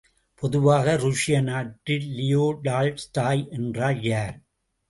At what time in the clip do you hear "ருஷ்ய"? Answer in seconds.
0.95-1.41